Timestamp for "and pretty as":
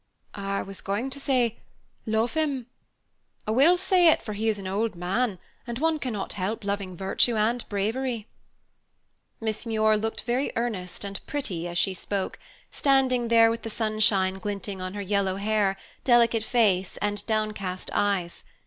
11.03-11.77